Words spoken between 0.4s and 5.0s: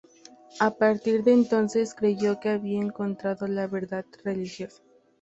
A partir de entonces, creyó que había encontrado la verdad religiosa.